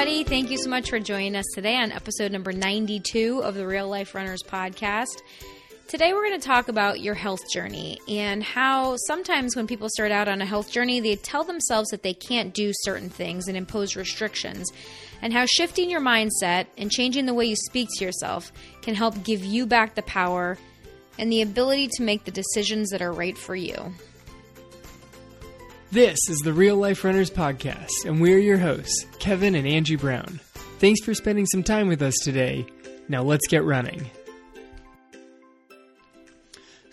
[0.00, 0.24] everybody.
[0.24, 3.86] Thank you so much for joining us today on episode number 92 of the Real
[3.86, 5.20] Life Runners podcast.
[5.88, 10.10] Today, we're going to talk about your health journey and how sometimes when people start
[10.10, 13.58] out on a health journey, they tell themselves that they can't do certain things and
[13.58, 14.72] impose restrictions,
[15.20, 19.22] and how shifting your mindset and changing the way you speak to yourself can help
[19.22, 20.56] give you back the power
[21.18, 23.92] and the ability to make the decisions that are right for you.
[25.92, 30.38] This is the Real Life Runners Podcast, and we're your hosts, Kevin and Angie Brown.
[30.78, 32.64] Thanks for spending some time with us today.
[33.08, 34.08] Now let's get running.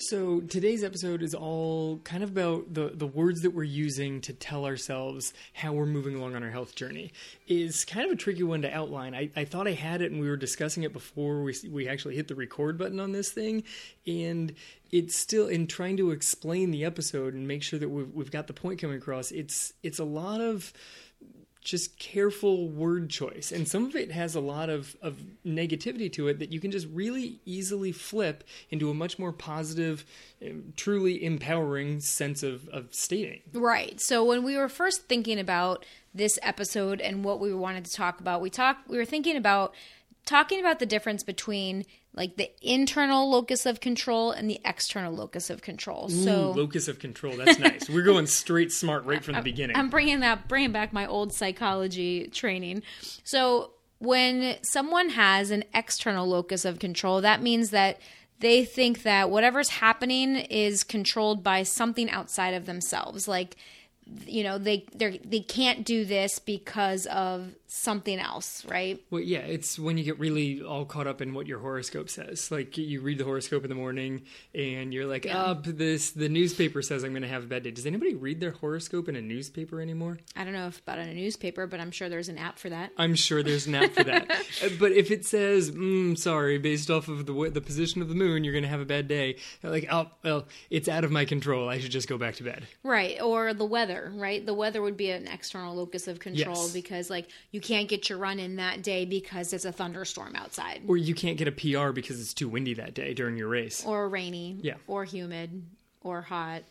[0.08, 4.32] So today's episode is all kind of about the, the words that we're using to
[4.32, 7.12] tell ourselves how we're moving along on our health journey.
[7.50, 9.14] Is kind of a tricky one to outline.
[9.14, 12.16] I, I thought I had it and we were discussing it before we, we actually
[12.16, 13.66] hit the record button on this thing.
[14.06, 14.54] And
[14.94, 18.48] it's still in trying to explain the episode and make sure that we've, we've got
[18.48, 19.32] the point coming across.
[19.32, 20.72] It's, it's a lot of
[21.68, 23.52] just careful word choice.
[23.52, 26.72] And some of it has a lot of, of negativity to it that you can
[26.72, 30.06] just really easily flip into a much more positive,
[30.42, 33.42] um, truly empowering sense of, of stating.
[33.52, 34.00] Right.
[34.00, 38.22] So when we were first thinking about this episode and what we wanted to talk
[38.22, 39.76] about, we talked we were thinking about
[40.26, 41.86] talking about the difference between
[42.18, 46.08] like the internal locus of control and the external locus of control.
[46.12, 47.90] Ooh, so locus of control, that's nice.
[47.90, 49.78] We're going straight smart right from the beginning.
[49.78, 52.82] I'm bringing that bringing back my old psychology training.
[53.24, 58.00] So when someone has an external locus of control, that means that
[58.40, 63.28] they think that whatever's happening is controlled by something outside of themselves.
[63.28, 63.56] Like
[64.26, 69.02] you know they they they can't do this because of something else right?
[69.10, 72.50] Well yeah it's when you get really all caught up in what your horoscope says.
[72.50, 74.24] Like you read the horoscope in the morning
[74.56, 75.38] and you're like yeah.
[75.38, 77.72] up oh, this the newspaper says i'm going to have a bad day.
[77.72, 80.18] Does anybody read their horoscope in a newspaper anymore?
[80.36, 82.70] I don't know if about in a newspaper but i'm sure there's an app for
[82.70, 82.92] that.
[82.98, 84.28] I'm sure there's an app for that.
[84.64, 88.16] Uh, but if it says mm, sorry based off of the the position of the
[88.16, 91.26] moon you're going to have a bad day like oh well it's out of my
[91.26, 91.70] control.
[91.70, 92.66] I should just go back to bed.
[92.84, 94.46] Right or the weather right?
[94.46, 96.74] The weather would be an external locus of control yes.
[96.74, 100.82] because like you can't get your run in that day because it's a thunderstorm outside.
[100.88, 103.86] Or you can't get a PR because it's too windy that day during your race.
[103.86, 104.58] Or rainy.
[104.62, 104.76] Yeah.
[104.88, 105.64] Or humid.
[106.02, 106.64] Or hot.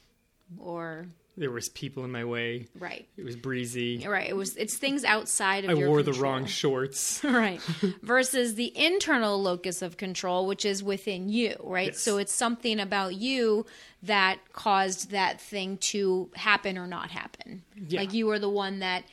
[0.59, 2.67] Or there was people in my way.
[2.79, 3.07] Right.
[3.17, 4.07] It was breezy.
[4.07, 4.29] Right.
[4.29, 6.03] It was it's things outside of I wore control.
[6.03, 7.23] the wrong shorts.
[7.25, 7.61] right.
[8.03, 11.89] Versus the internal locus of control, which is within you, right?
[11.89, 12.01] Yes.
[12.01, 13.67] So it's something about you
[14.03, 17.63] that caused that thing to happen or not happen.
[17.77, 18.01] Yeah.
[18.01, 19.05] Like you were the one that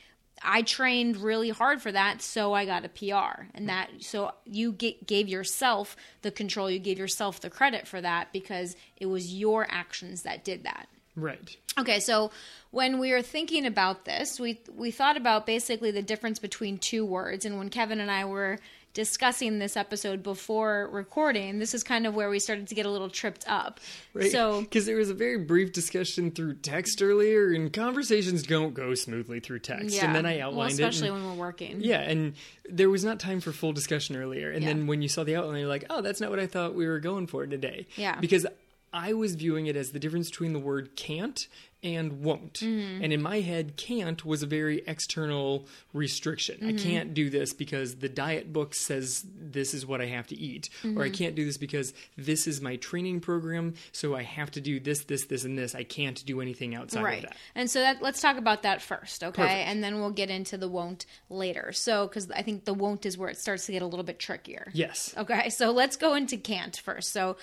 [0.44, 3.44] I trained really hard for that, so I got a PR.
[3.54, 8.00] And that, so you get, gave yourself the control, you gave yourself the credit for
[8.00, 10.88] that because it was your actions that did that.
[11.16, 11.56] Right.
[11.78, 12.32] Okay, so
[12.70, 17.04] when we were thinking about this, we we thought about basically the difference between two
[17.04, 17.44] words.
[17.44, 18.58] And when Kevin and I were
[18.94, 22.90] discussing this episode before recording, this is kind of where we started to get a
[22.90, 23.80] little tripped up.
[24.14, 24.30] Right.
[24.30, 28.94] So, because there was a very brief discussion through text earlier, and conversations don't go
[28.94, 29.96] smoothly through text.
[29.96, 30.06] Yeah.
[30.06, 30.88] And then I outlined well, especially it.
[30.88, 31.80] Especially when we're working.
[31.80, 32.34] Yeah, and
[32.70, 34.50] there was not time for full discussion earlier.
[34.50, 34.68] And yeah.
[34.68, 36.86] then when you saw the outline, you're like, oh, that's not what I thought we
[36.86, 37.86] were going for today.
[37.96, 38.18] Yeah.
[38.20, 38.46] Because
[38.92, 41.48] I was viewing it as the difference between the word can't
[41.84, 42.54] and won't.
[42.54, 43.04] Mm-hmm.
[43.04, 46.56] And in my head, can't was a very external restriction.
[46.56, 46.68] Mm-hmm.
[46.68, 50.36] I can't do this because the diet book says this is what I have to
[50.36, 50.70] eat.
[50.82, 50.98] Mm-hmm.
[50.98, 51.14] Or I mm-hmm.
[51.14, 55.04] can't do this because this is my training program, so I have to do this,
[55.04, 55.74] this, this, and this.
[55.74, 57.24] I can't do anything outside right.
[57.24, 57.36] of that.
[57.54, 59.42] And so that, let's talk about that first, okay?
[59.42, 59.68] Perfect.
[59.68, 61.72] And then we'll get into the won't later.
[61.72, 64.18] So, because I think the won't is where it starts to get a little bit
[64.18, 64.70] trickier.
[64.72, 65.14] Yes.
[65.16, 67.12] Okay, so let's go into can't first.
[67.12, 67.36] So,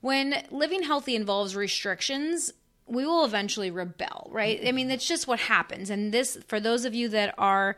[0.00, 2.52] when living healthy involves restrictions,
[2.86, 4.60] we will eventually rebel, right?
[4.66, 5.90] I mean, that's just what happens.
[5.90, 7.76] And this, for those of you that are,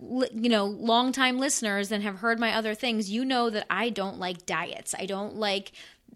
[0.00, 4.18] you know, longtime listeners and have heard my other things, you know that I don't
[4.18, 4.94] like diets.
[4.98, 5.72] I don't like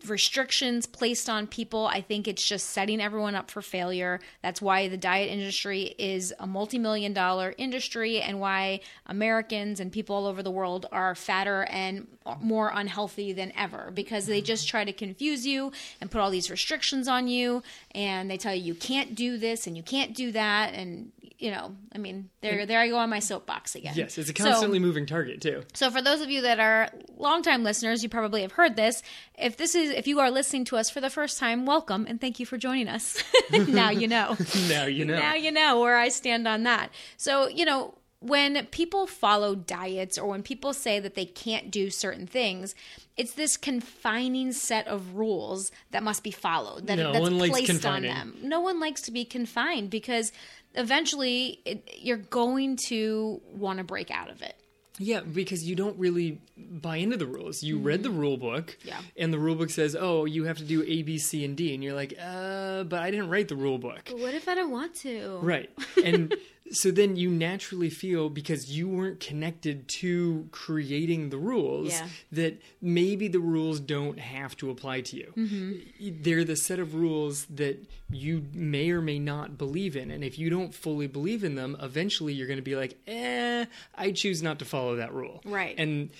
[0.06, 1.86] restrictions placed on people.
[1.86, 4.20] I think it's just setting everyone up for failure.
[4.42, 9.90] That's why the diet industry is a multi million dollar industry and why Americans and
[9.90, 12.06] people all over the world are fatter and
[12.40, 16.50] more unhealthy than ever because they just try to confuse you and put all these
[16.50, 17.62] restrictions on you
[17.94, 21.50] and they tell you you can't do this and you can't do that and you
[21.50, 23.94] know, I mean, there there I go on my soapbox again.
[23.94, 25.62] Yes, it's a constantly so, moving target too.
[25.74, 29.02] So for those of you that are longtime listeners, you probably have heard this.
[29.38, 32.20] If this is if you are listening to us for the first time, welcome and
[32.20, 33.22] thank you for joining us.
[33.50, 34.36] now you know.
[34.68, 35.18] now you know.
[35.18, 36.90] Now you know where I stand on that.
[37.16, 37.94] So, you know,
[38.28, 42.74] when people follow diets or when people say that they can't do certain things,
[43.16, 47.68] it's this confining set of rules that must be followed that no that's one placed
[47.70, 48.34] likes on them.
[48.42, 50.32] No one likes to be confined because
[50.74, 54.54] eventually it, you're going to want to break out of it.
[54.98, 57.62] Yeah, because you don't really buy into the rules.
[57.62, 58.88] You read the rule book, Mm-hmm.
[58.88, 58.98] Yeah.
[59.18, 61.74] and the rule book says, "Oh, you have to do A, B, C, and D,"
[61.74, 64.70] and you're like, "Uh, but I didn't write the rule book." What if I don't
[64.70, 65.38] want to?
[65.42, 65.68] Right.
[66.02, 66.34] And
[66.72, 72.08] so then you naturally feel because you weren't connected to creating the rules Yeah.
[72.32, 75.32] that maybe the rules don't have to apply to you.
[75.36, 76.22] Mm-hmm.
[76.22, 77.78] They're the set of rules that
[78.10, 80.10] you may or may not believe in.
[80.10, 83.66] And if you don't fully believe in them, eventually you're going to be like, eh,
[83.94, 85.42] I choose not to follow that rule.
[85.44, 85.74] Right.
[85.78, 86.10] And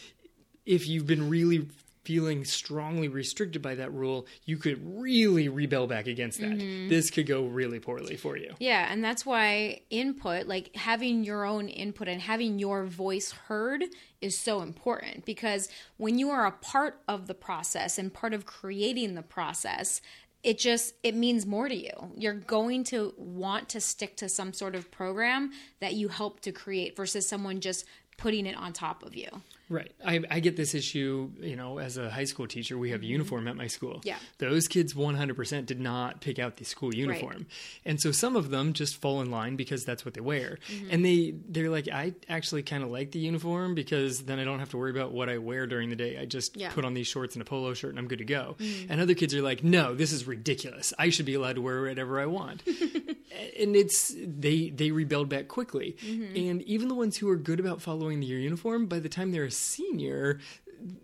[0.65, 1.67] if you've been really
[2.07, 6.51] feeling strongly restricted by that rule, you could really rebel back against that.
[6.51, 6.89] Mm-hmm.
[6.89, 8.55] This could go really poorly for you.
[8.61, 13.83] Yeah, and that's why input, like having your own input and having your voice heard
[14.21, 18.47] is so important because when you are a part of the process and part of
[18.47, 20.01] creating the process,
[20.45, 22.13] it just it means more to you.
[22.17, 25.51] You're going to want to stick to some sort of program
[25.81, 27.85] that you help to create versus someone just
[28.17, 29.29] putting it on top of you.
[29.69, 29.91] Right.
[30.05, 33.49] I, I get this issue, you know, as a high school teacher, we have uniform
[33.49, 33.95] at my school.
[33.97, 34.09] Mm-hmm.
[34.09, 34.17] Yeah.
[34.39, 37.47] Those kids 100% did not pick out the school uniform.
[37.85, 40.59] And so some of them just fall in line because that's what they wear.
[40.71, 40.89] Mm-hmm.
[40.91, 44.61] And they, they're like, I actually kind of like the uniform because then I don't
[44.61, 46.17] have to worry about what I wear during the day.
[46.19, 46.67] I just Yeah.
[46.69, 46.75] Mm-hmm.
[46.77, 48.57] put on these shorts and a polo shirt and I'm good to go.
[48.89, 50.93] And other kids are like, no, this is ridiculous.
[50.99, 52.63] I should be allowed to wear whatever I want.
[53.59, 55.97] and it's they they rebelled back quickly.
[56.05, 56.37] Mm-hmm.
[56.37, 59.45] and even the ones who are good about following their uniform by the time they're
[59.45, 60.39] a senior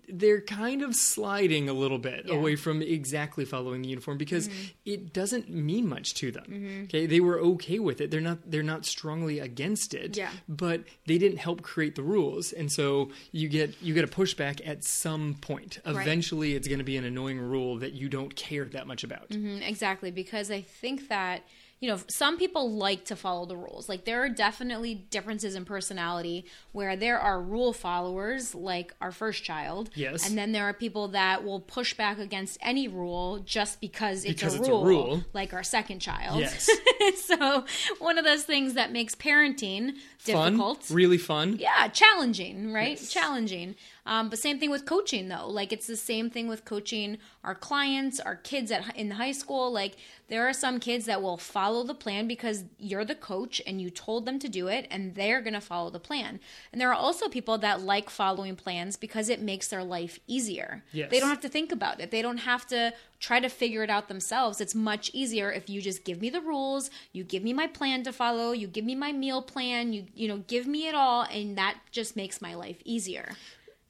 [0.06, 2.32] they're kind of sliding a little bit Yeah.
[2.32, 2.40] Mm-hmm.
[2.40, 4.50] away from exactly following the uniform because
[4.84, 6.82] it doesn't mean much to them.
[6.84, 7.06] Okay?
[7.06, 8.10] They were okay with it.
[8.10, 10.30] They're not they're not strongly against it Yeah.
[10.46, 12.52] but they didn't help create the rules.
[12.52, 15.78] And so you get you get a pushback at some point.
[15.86, 19.30] Eventually it's going to be an annoying rule that you don't care that much about.
[19.30, 21.44] Mm, Exactly, because I think that
[21.82, 23.88] you know some people like to follow the rules.
[23.88, 29.42] Like there are definitely differences in personality where there are rule followers, like our first
[29.44, 30.26] child, Yes.
[30.26, 34.34] and then there are people that will push back against any rule just because it's,
[34.40, 35.24] Because a, it's a rule, rule.
[35.34, 36.38] like our second child.
[36.40, 36.70] Yes.
[37.16, 37.64] so
[37.98, 39.94] one of those things that makes parenting
[40.24, 40.84] difficult.
[40.84, 43.10] fun really fun yeah challenging right Yes.
[43.10, 43.74] challenging
[44.06, 45.48] um, but same thing with coaching though.
[45.48, 49.72] Like it's the same thing with coaching our clients our kids at in high school.
[49.72, 49.96] Like
[50.28, 53.90] there are some kids that will follow the plan because you're the coach and you
[53.90, 56.40] told them to do it and they're going to follow the plan.
[56.72, 60.82] And there are also people that like following plans because it makes their life easier.
[60.92, 61.10] Yes.
[61.10, 62.10] they don't have to think about it.
[62.10, 64.60] They don't have to try to figure it out themselves.
[64.60, 68.02] It's much easier if you just give me the rules you give me my plan
[68.04, 71.22] to follow you give me my meal plan you you know give me it all
[71.22, 73.32] and that just makes my life easier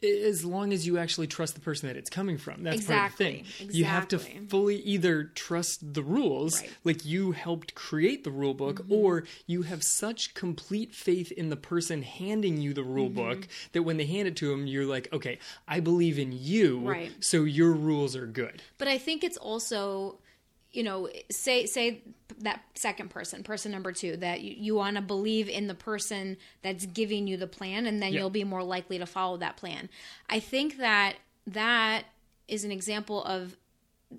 [0.03, 2.63] as long as you actually trust the person that it's coming from.
[2.63, 3.39] That's Exactly, part of the thing.
[3.69, 3.79] Exactly.
[3.79, 6.69] You have to fully either trust the rules, Right.
[6.71, 6.89] Mm-hmm.
[6.89, 11.57] like you helped create the rule book, or you have such complete faith in the
[11.57, 13.15] person handing you the rule Mm-hmm.
[13.41, 15.39] book that when they hand it to them, you're like, okay,
[15.69, 17.13] I believe in you, Right.
[17.21, 18.63] so your rules are good.
[18.79, 20.19] but i think it's also
[20.73, 22.03] you know say say
[22.39, 26.37] that second person person number two that you, you want to believe in the person
[26.63, 28.21] that's giving you the plan and then Yeah.
[28.21, 29.89] you'll be more likely to follow that plan
[30.31, 31.17] i think that
[31.47, 32.05] that
[32.49, 33.57] is an example of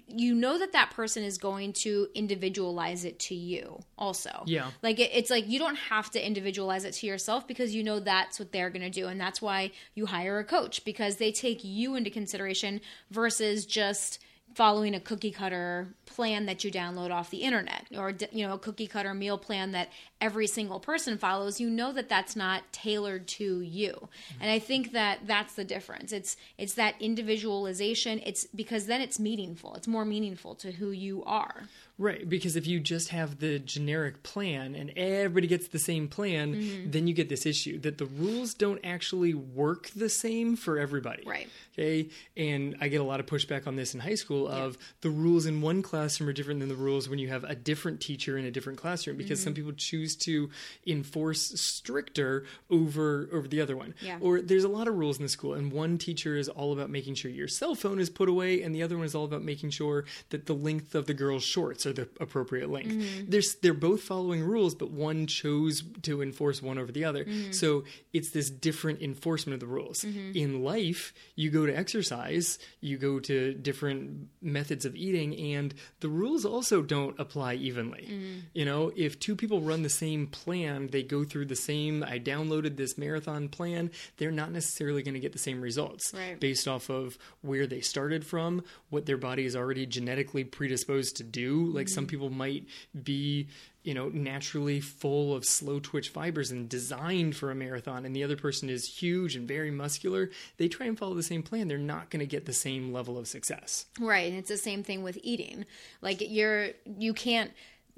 [0.07, 4.71] you know that that person is going to individualize it to you also Yeah.
[4.81, 7.99] like it, it's like you don't have to individualize it to yourself because you know
[7.99, 11.31] that's what they're going to do and that's why you hire a coach because they
[11.31, 12.81] take you into consideration
[13.11, 14.17] versus just
[14.55, 18.59] following a cookie cutter plan that you download off the internet or you know a
[18.59, 19.89] cookie cutter meal plan that
[20.23, 24.07] every single person follows you know that that's not tailored to you
[24.39, 29.19] and i think that that's the difference it's it's that individualization it's because then it's
[29.19, 31.63] meaningful it's more meaningful to who you are
[31.99, 36.55] Right, because if you just have the generic plan and everybody gets the same plan,
[36.55, 36.89] Mm-hmm.
[36.89, 41.21] then you get this issue that the rules don't actually work the same for everybody.
[41.23, 41.47] Right.
[41.73, 45.11] Okay, and I get a lot of pushback on this in high school of the
[45.11, 48.39] rules in one classroom are different than the rules when you have a different teacher
[48.39, 49.43] in a different classroom because Mm-hmm.
[49.43, 50.49] some people choose to
[50.85, 53.93] enforce stricter over over the other one.
[54.01, 54.17] Yeah.
[54.21, 56.89] Or there's a lot of rules in the school and one teacher is all about
[56.89, 59.43] making sure your cell phone is put away and the other one is all about
[59.43, 62.93] making sure that the length of the girl's shorts are the appropriate length.
[62.93, 63.29] Mm-hmm.
[63.29, 67.25] There's they're both following rules but one chose to enforce one over the other.
[67.25, 67.51] Mm-hmm.
[67.51, 70.03] So it's this different enforcement of the rules.
[70.03, 76.09] In life, you go to exercise, you go to different methods of eating and the
[76.09, 78.07] rules also don't apply evenly.
[78.09, 78.39] Mm-hmm.
[78.53, 82.19] You know, if two people run the same plan, they go through the same I
[82.19, 86.39] downloaded this marathon plan, they're not necessarily going to get the same results Right.
[86.39, 91.23] based off of where they started from, what their body is already genetically predisposed to
[91.23, 91.65] do.
[91.67, 92.09] Like some mm-hmm.
[92.09, 92.65] people might
[93.03, 93.47] be
[93.83, 98.23] you know, naturally full of slow twitch fibers and designed for a marathon, and the
[98.23, 101.77] other person is huge and very muscular, they try and follow the same plan, they're
[101.77, 103.85] not going to get the same level of success.
[103.99, 105.65] Right, and it's the same thing with eating.
[106.01, 107.51] Like you're you can't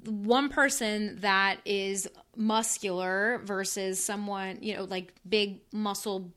[0.04, 6.30] one person that is muscular versus someone, you know, like big muscle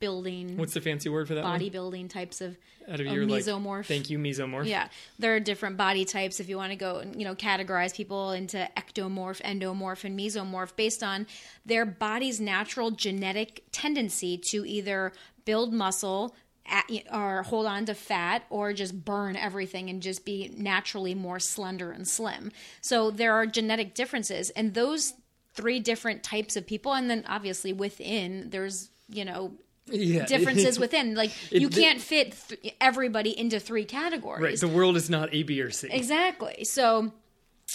[0.00, 1.44] building What's the fancy word for that?
[1.44, 2.56] bodybuilding types of,
[2.88, 3.86] Out of of your like, mesomorph.
[3.86, 4.66] thank you, mesomorph.
[4.66, 8.32] Yeah, there are different body types if you want to go, you know, categorize people
[8.32, 11.26] into ectomorph, endomorph, and mesomorph based on
[11.64, 15.12] their body's natural genetic tendency to either
[15.44, 16.34] build muscle
[16.66, 21.38] at, or hold on to fat or just burn everything and just be naturally more
[21.38, 22.50] slender and slim.
[22.80, 25.14] So there are genetic differences, and those
[25.54, 29.52] three different types of people, and then obviously within there's you know
[29.86, 30.24] Yeah.
[30.34, 34.58] differences within like you can't fit th- everybody into three categories Right.
[34.58, 35.88] The world is not A, B, or C.
[35.90, 37.12] exactly so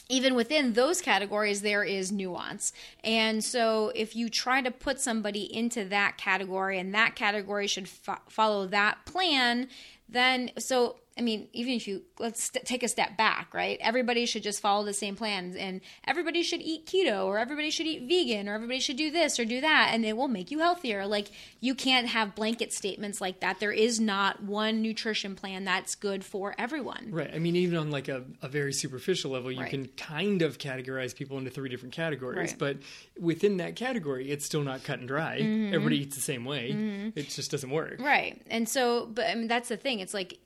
[0.07, 2.71] even within those categories there is nuance.
[3.03, 7.89] And so if you try to put somebody into that category and that category should
[7.89, 9.67] fo- follow that plan
[10.11, 14.25] then so i mean even if you let's st- take a step back right everybody
[14.25, 18.07] should just follow the same plans and everybody should eat keto or everybody should eat
[18.07, 21.05] vegan or everybody should do this or do that and it will make you healthier
[21.05, 21.27] like
[21.59, 26.23] you can't have blanket statements like that there is not one nutrition plan that's good
[26.25, 27.31] for everyone Right.
[27.33, 29.69] I mean, even on like a, a very superficial level, you Right.
[29.69, 32.57] can kind of categorize people into three different categories, Right.
[32.59, 32.77] but
[33.19, 35.39] within that category, it's still not cut and dry.
[35.39, 35.73] Mm-hmm.
[35.73, 37.11] Everybody eats the same way.
[37.15, 37.95] It just doesn't work.
[37.99, 38.41] Right.
[38.49, 39.99] And so, but I mean, that's the thing.
[39.99, 40.37] It's like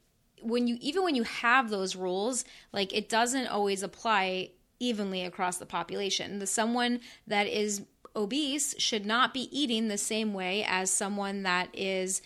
[0.43, 5.57] when you, even when you have those rules, like it doesn't always apply evenly across
[5.57, 6.39] the population.
[6.39, 7.83] The someone that is
[8.15, 12.21] obese should not be eating the same way as someone that is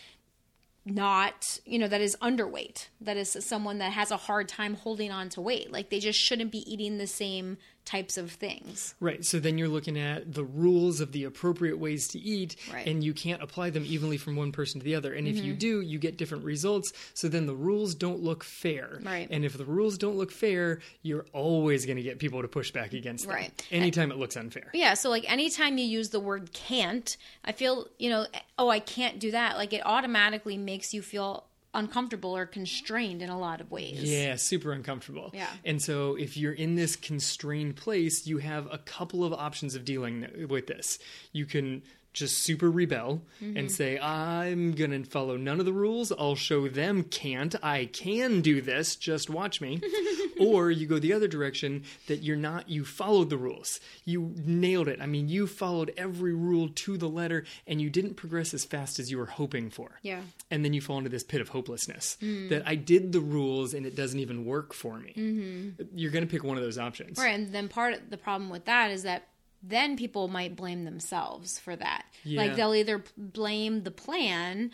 [0.86, 5.12] not, you know, that is underweight, that is someone that has a hard time holding
[5.12, 5.72] on to weight.
[5.72, 8.94] Like they just shouldn't be eating the same types of things.
[9.00, 9.24] Right.
[9.24, 12.82] So then you're looking at the rules of the appropriate ways to eat, Right.
[12.82, 12.90] Mm-hmm.
[12.90, 15.14] and you can't apply them evenly from one person to the other.
[15.14, 16.92] And if you do, you get different results.
[17.14, 19.00] So then the rules don't look fair.
[19.02, 19.28] Right.
[19.32, 22.72] And if the rules don't look fair, you're always going to get people to push
[22.72, 23.36] back against them.
[23.36, 23.68] Right.
[23.72, 24.70] Anytime it looks unfair.
[24.74, 27.16] Yeah, so like anytime you use the word can't,
[27.46, 28.28] I feel, you know,
[28.60, 29.56] oh, I can't do that.
[29.56, 31.46] Like it automatically makes you feel
[31.78, 34.04] uncomfortable or constrained in a lot of ways.
[34.04, 35.32] Yeah, super uncomfortable.
[35.34, 35.48] Yeah.
[35.64, 39.86] And so if you're in this constrained place, you have a couple of options of
[39.86, 41.00] dealing with this.
[41.32, 43.58] You can just super rebel Mm-hmm.
[43.58, 46.12] and say, I'm going to follow none of the rules.
[46.12, 47.54] I'll show them can't.
[47.64, 48.96] I can do this.
[48.96, 49.80] Just watch me.
[50.46, 53.80] or you go the other direction that you're not, you followed the rules.
[54.06, 55.00] You nailed it.
[55.02, 59.00] I mean, you followed every rule to the letter and you didn't progress as fast
[59.00, 60.22] as you were hoping for Yeah.
[60.52, 62.50] and then you fall into this pit of hopelessness Mm.
[62.50, 65.14] that I did the rules and it doesn't even work for me.
[65.16, 65.98] Mm-hmm.
[65.98, 67.18] You're going to pick one of those options.
[67.18, 69.28] Right, and then part of the problem with that is that
[69.64, 72.06] then people might blame themselves for that.
[72.24, 72.42] Yeah.
[72.42, 74.72] Like they'll either blame the plan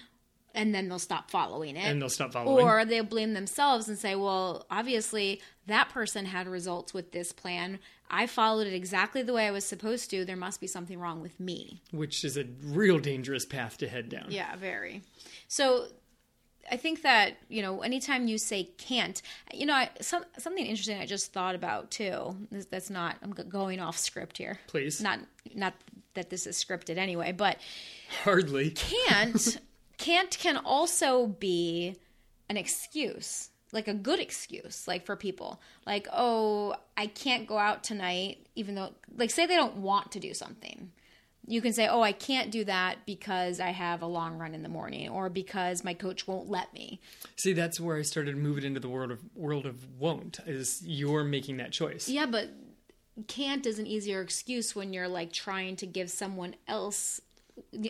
[0.53, 1.85] and then they'll stop following it.
[1.85, 2.65] And they'll stop following.
[2.65, 7.79] or they'll blame themselves and say, well, obviously that person had results with this plan.
[8.09, 10.23] I followed it exactly the way I was supposed to.
[10.25, 11.81] There must be something wrong with me.
[11.91, 14.27] which is a real dangerous path to head down.
[14.29, 15.01] Yeah, very.
[15.47, 15.87] So
[16.69, 19.19] I think that, you know, anytime you say can't,
[19.53, 22.35] you know, I, some, something interesting I just thought about too.
[22.69, 24.59] That's not, I'm going off script here.
[24.67, 25.01] Please.
[25.01, 25.19] Not,
[25.55, 25.73] not
[26.13, 27.57] that this is scripted anyway, but
[28.23, 28.71] Hardly.
[28.71, 29.57] can't,
[30.03, 31.95] can't can also be
[32.49, 33.49] an excuse.
[33.71, 35.59] Like a good excuse, like for people.
[35.87, 40.19] Like, oh, I can't go out tonight, even though, like, say they don't want to
[40.19, 40.91] do something
[41.47, 44.63] you can say, "Oh, I can't do that because I have a long run in
[44.63, 47.01] the morning, or because my coach won't let me."
[47.35, 50.39] See, that's where I started moving into the world of world of won't.
[50.45, 52.07] Is you're making that choice.
[52.07, 52.49] Yeah, but
[53.27, 57.19] can't is an easier excuse when you're like trying to give someone else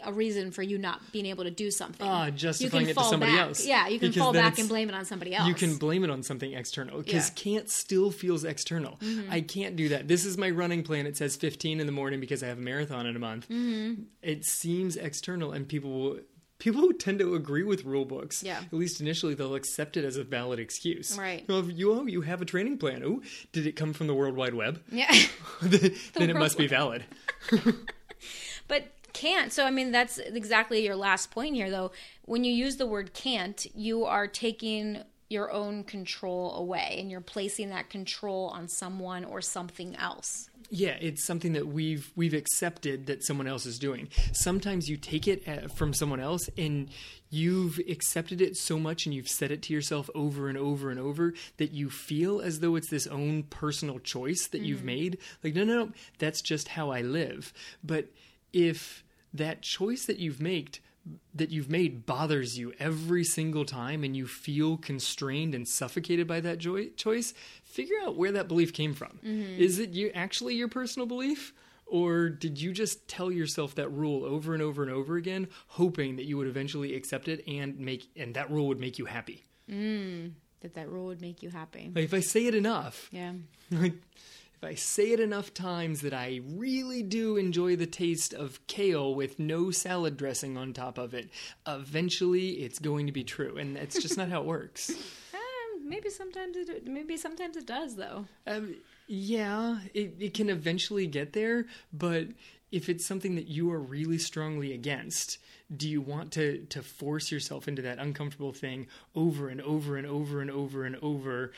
[0.04, 2.06] a reason for you not being able to do something.
[2.06, 3.48] Ah, You justifying can it to fall somebody back.
[3.48, 3.66] else.
[3.66, 5.48] Yeah, you can Because fall back and blame it on somebody else.
[5.48, 7.34] You can blame it on something external because Yeah.
[7.36, 8.98] can't still feels external.
[8.98, 9.32] Mm-hmm.
[9.32, 10.08] I can't do that.
[10.08, 11.06] This is my running plan.
[11.08, 13.48] It says 15 in the morning because I have a marathon in a month.
[13.50, 14.04] Mm-hmm.
[14.22, 16.20] It seems external, and people will.
[16.60, 18.42] People tend to agree with rule books.
[18.42, 18.60] Yeah.
[18.60, 21.18] At least initially, they'll accept it as a valid excuse.
[21.18, 21.44] Right.
[21.50, 23.04] Well, if you oh, you have a training plan.
[23.04, 24.82] Oh, did it come from the World Wide Web?
[24.90, 25.12] Yeah.
[25.62, 25.84] then
[26.16, 27.04] it World must be valid.
[28.70, 31.92] but can't so i mean that's exactly your last point here though
[32.26, 35.04] when you use the word can't you are taking
[35.34, 40.50] your own control away and you're placing that control on someone or something else.
[40.70, 44.08] Yeah, it's something that we've we've accepted that someone else is doing.
[44.32, 46.90] Sometimes you take it uh, from someone else and
[47.30, 51.00] you've accepted it so much and you've said it to yourself over and over and
[51.00, 55.18] over that you feel as though it's this own personal choice that you've made.
[55.44, 57.54] Like no, no, no, that's just how I live.
[57.84, 58.08] But
[58.54, 60.80] if that choice that you've made
[61.36, 66.40] that you've made bothers you every single time and you feel constrained and suffocated by
[66.40, 67.34] that joy- choice
[67.66, 69.60] figure out where that belief came from mm-hmm.
[69.62, 71.54] is it you actually your personal belief
[71.86, 76.16] or did you just tell yourself that rule over and over and over again hoping
[76.16, 79.44] that you would eventually accept it and make and that rule would make you happy
[79.70, 80.32] mm,
[80.62, 81.92] That that rule would make you happy.
[81.94, 83.34] like if i say it enough Yeah.
[83.72, 83.96] like
[84.64, 89.14] if I say it enough times that I really do enjoy the taste of kale
[89.14, 91.30] with no salad dressing on top of it,
[91.68, 94.92] eventually it's going to be true, and that's just not how it works.
[95.34, 98.26] Um, maybe sometimes it maybe sometimes it does though.
[98.46, 98.76] Um,
[99.08, 102.28] yeah, it, it can eventually get there, but
[102.72, 105.40] if it's something that you are really strongly against,
[105.76, 110.08] do you want to to force yourself into that uncomfortable thing over and over and
[110.08, 111.52] over and over and over?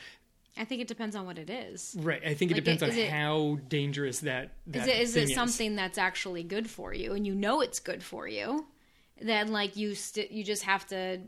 [0.58, 1.94] I think it depends on what it is.
[1.98, 2.22] Right.
[2.24, 5.16] I think it Like, depends is on it- how dangerous that, Is that it is
[5.16, 8.66] it something that's actually good for you and you know it's good for you?
[9.20, 11.20] Then like you st- you just have to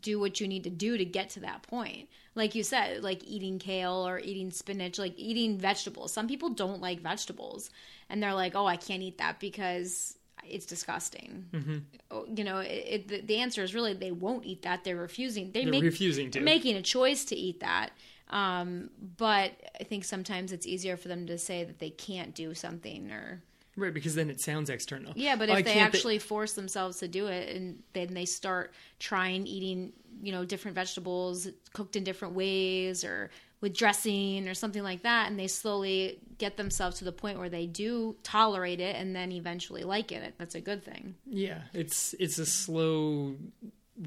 [0.00, 2.08] do what you need to do to get to that point.
[2.34, 6.12] Like you said, like eating kale or eating spinach, like eating vegetables.
[6.12, 7.70] Some people don't like vegetables
[8.10, 12.36] and they're like, "Oh, I can't eat that because it's disgusting." Mm-hmm.
[12.36, 14.82] You know, it, it, the, the answer is really they won't eat that.
[14.84, 15.52] They're refusing.
[15.52, 16.38] They They're make refusing to.
[16.38, 17.90] they're making a choice to eat that.
[18.28, 22.54] Um, but I think sometimes it's easier for them to say that they can't do
[22.54, 23.42] something or
[23.76, 25.12] Right, because then it sounds external.
[25.16, 28.24] yeah, but Oh, if I they actually force themselves to do it and then they
[28.24, 29.92] start trying eating,
[30.22, 33.30] you know, different vegetables cooked in different ways or
[33.60, 37.48] with dressing or something like that and they slowly get themselves to the point where
[37.50, 41.14] they do tolerate it and then eventually like it, that's a good thing.
[41.26, 43.36] yeah, it's it's a slow,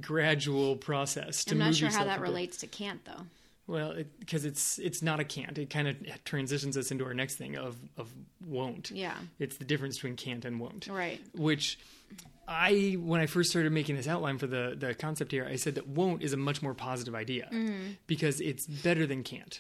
[0.01, 1.45] gradual process.
[1.45, 3.23] To I'm not move sure how that relates to can't though.
[3.69, 5.57] Well, because it's it's not a can't.
[5.57, 5.95] It kind of
[6.25, 8.09] transitions us into our next thing of of
[8.45, 8.89] won't.
[8.91, 9.15] Yeah.
[9.37, 10.87] It's the difference between can't and won't.
[10.87, 11.21] Right.
[11.35, 11.77] Which
[12.47, 15.75] I when I first started making this outline for the the concept here, I said
[15.75, 17.91] that won't is a much more positive idea Mm-hmm.
[18.07, 19.59] because it's better than can't.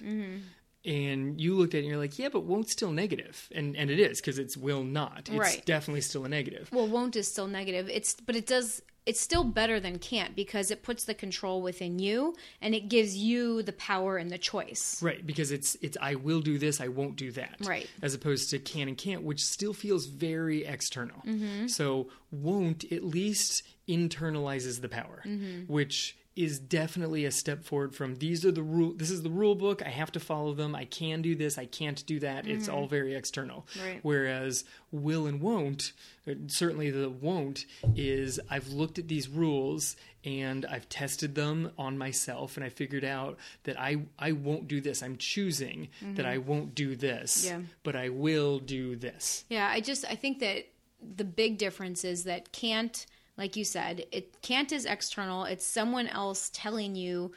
[0.85, 3.91] And you looked at it and you're like, yeah, but won't still negative, and and
[3.91, 5.27] it is because it's will not.
[5.27, 5.61] It's Right.
[5.65, 6.69] definitely still a negative.
[6.71, 7.89] Well, won't is still negative.
[7.89, 11.97] It's but it does it's still better than can't because it puts the control within
[11.97, 15.01] you and it gives you the power and the choice.
[15.01, 17.55] Right, because it's it's I will do this, I won't do that.
[17.61, 17.89] Right.
[18.03, 21.23] As opposed to can and can't, which still feels very external.
[21.25, 21.65] Mm-hmm.
[21.69, 25.61] So won't at least internalizes the power, mm-hmm.
[25.73, 29.55] which is definitely a step forward from these are the rule this is the rule
[29.55, 32.47] book, I have to follow them, I can do this, I can't do that.
[32.47, 33.67] It's all very external.
[33.83, 33.99] Right.
[34.03, 35.91] Whereas will and won't,
[36.27, 37.65] uh, certainly the won't
[37.95, 43.03] is I've looked at these rules and I've tested them on myself and I figured
[43.03, 45.03] out that I I won't do this.
[45.03, 47.61] I'm choosing that I won't do this, Yeah.
[47.83, 49.43] but I will do this.
[49.49, 50.67] Yeah, I just I think that
[51.01, 53.05] the big difference is that can't
[53.39, 55.45] like you said, it can't is external.
[55.45, 57.31] It's someone else telling you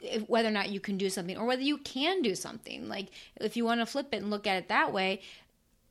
[0.00, 2.88] if, whether or not you can do something or whether you can do something.
[2.88, 5.20] Like if you want to flip it and look at it that way,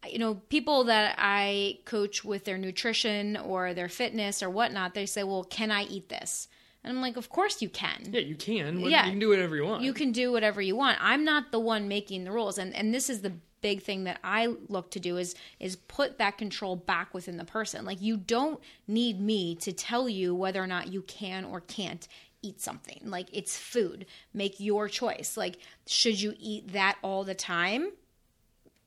[0.07, 5.05] you know, people that I coach with their nutrition or their fitness or whatnot, they
[5.05, 6.49] say, "Well, can I eat this?"
[6.83, 8.79] And I'm like, "Of course you can." Yeah, you can.
[8.81, 9.05] Yeah.
[9.05, 9.83] You can do whatever you want.
[9.83, 12.93] you can do whatever you want i'm not the one making the rules and and
[12.93, 16.75] this is the big thing that i look to do is is put that control
[16.75, 17.85] back within the person.
[17.85, 22.07] Like you don't need me to tell you whether or not you can or can't
[22.41, 23.01] eat something.
[23.03, 24.05] Like it's food.
[24.33, 25.37] Make your choice.
[25.37, 27.91] Like should you eat that all the time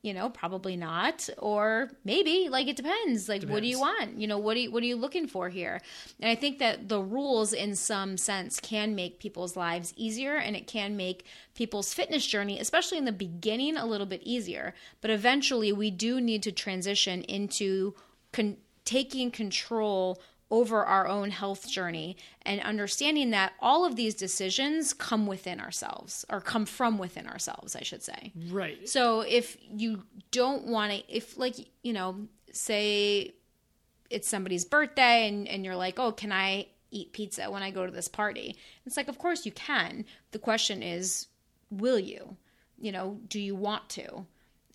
[0.01, 3.29] you know probably not or maybe like it depends.
[3.29, 4.17] Like what do you want?
[4.17, 5.79] You know what do you what are you looking for here?
[6.19, 10.55] And i think that the rules in some sense can make people's lives easier and
[10.55, 14.73] it can make people's fitness journey especially in the beginning a little bit easier.
[15.01, 17.93] But eventually we do need to transition into
[18.31, 24.93] con- taking control over our own health journey and understanding that all of these decisions
[24.93, 28.87] come within ourselves or come from within ourselves i should say right.
[28.87, 33.33] so if you don't want to, if like, you know, say
[34.09, 37.85] it's somebody's birthday and, and you're like, oh, can I eat pizza when I go
[37.85, 38.57] to this party?
[38.85, 40.05] It's like, of course you can.
[40.31, 41.27] The question is,
[41.69, 42.35] will you?
[42.77, 44.25] You know, do you want to?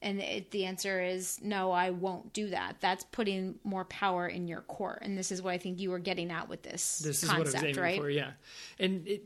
[0.02, 2.76] And it, the answer is no, I won't do that.
[2.80, 5.00] That's putting more power in your court.
[5.02, 7.54] And this is what I think you were getting at with this, This is concept,
[7.54, 8.00] what I was aiming right?
[8.00, 8.30] for, yeah.
[8.78, 9.22] And it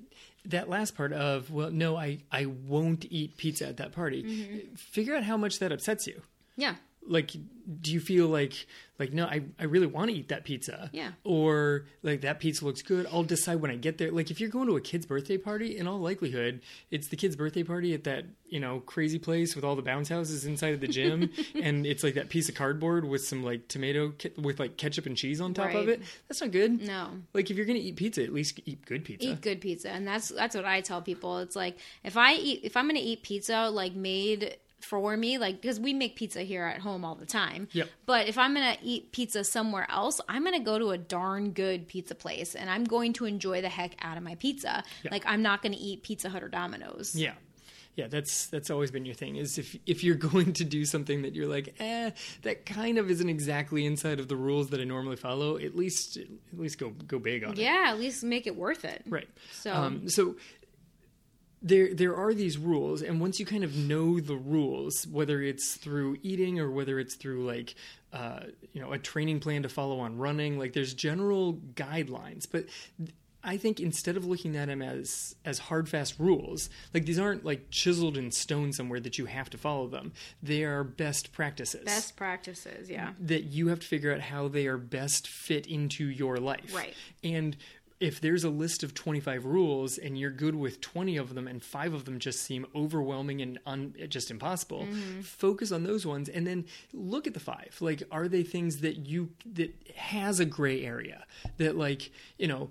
[0.46, 4.22] that last part of well, no, I I won't eat pizza at that party.
[4.22, 4.74] Mm-hmm.
[4.74, 6.22] Figure out how much that upsets you.
[6.56, 6.76] Yeah.
[7.06, 7.32] Like,
[7.80, 8.66] do you feel like
[8.98, 10.90] like no, I I really want to eat that pizza.
[10.92, 11.12] Yeah.
[11.24, 13.06] Or like that pizza looks good.
[13.10, 14.10] I'll decide when I get there.
[14.10, 16.60] Like if you're going to a kid's birthday party, in all likelihood,
[16.90, 20.08] it's the kid's birthday party at that you know crazy place with all the bounce
[20.10, 23.66] houses inside of the gym, and it's like that piece of cardboard with some like
[23.68, 26.02] tomato ke- with like ketchup and cheese on top of it.
[26.28, 26.86] That's not good.
[26.86, 27.08] No.
[27.32, 29.30] Like if you're gonna eat pizza, at least eat good pizza.
[29.30, 32.60] eat good pizza and that's that's what i tell people it's like if i eat
[32.64, 36.64] if i'm gonna eat pizza like made for me like because we make pizza here
[36.64, 37.88] at home all the time Yep.
[38.06, 41.86] but if i'm gonna eat pizza somewhere else i'm gonna go to a darn good
[41.88, 45.10] pizza place and i'm going to enjoy the heck out of my pizza Yeah.
[45.12, 47.34] like i'm not gonna eat pizza hut or domino's Yeah.
[47.96, 49.34] Yeah, that's that's always been your thing.
[49.36, 52.12] Is if if you're going to do something that you're like, eh,
[52.42, 55.58] that kind of isn't exactly inside of the rules that I normally follow.
[55.58, 57.58] At least at least go go big on it.
[57.58, 59.28] yeah at least make it worth it Right.
[59.52, 60.36] So- um, so
[61.62, 65.74] there there are these rules, and once you kind of know the rules, whether it's
[65.76, 67.74] through eating or whether it's through like
[68.12, 68.40] uh,
[68.72, 72.66] you know a training plan to follow on running, like there's general guidelines, but.
[73.42, 77.42] I think instead of looking at them as as hard fast rules, like these aren't
[77.42, 80.12] like chiseled in stone somewhere that you have to follow them.
[80.42, 84.66] They are best practices best practices yeah that you have to figure out how they
[84.66, 86.74] are best fit into your life.
[86.74, 86.92] Right.
[87.24, 87.56] And
[88.00, 91.62] if there's a list of 25 rules and you're good with 20 of them and
[91.62, 95.20] five of them just seem overwhelming and un- just impossible, mm-hmm.
[95.20, 97.76] focus on those ones and then look at the five.
[97.80, 101.26] Like are they things that you that has a gray area
[101.58, 102.70] that like, you know,